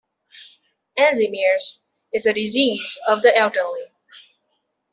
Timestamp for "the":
3.21-3.37